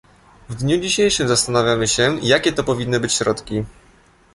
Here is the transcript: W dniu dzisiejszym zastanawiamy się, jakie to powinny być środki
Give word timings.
W 0.49 0.55
dniu 0.55 0.79
dzisiejszym 0.79 1.27
zastanawiamy 1.27 1.87
się, 1.87 2.17
jakie 2.21 2.53
to 2.53 2.63
powinny 2.63 2.99
być 2.99 3.13
środki 3.13 3.63